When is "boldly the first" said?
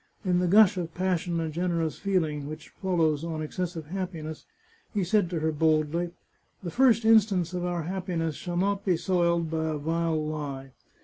5.51-7.05